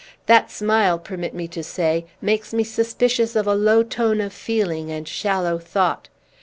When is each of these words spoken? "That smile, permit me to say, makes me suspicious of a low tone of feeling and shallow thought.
"That 0.25 0.49
smile, 0.49 0.97
permit 0.97 1.35
me 1.35 1.47
to 1.49 1.63
say, 1.63 2.07
makes 2.23 2.55
me 2.55 2.63
suspicious 2.63 3.35
of 3.35 3.45
a 3.45 3.53
low 3.53 3.83
tone 3.83 4.19
of 4.19 4.33
feeling 4.33 4.89
and 4.89 5.07
shallow 5.07 5.59
thought. 5.59 6.09